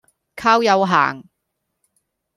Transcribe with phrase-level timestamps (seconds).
[0.35, 1.23] 靠右行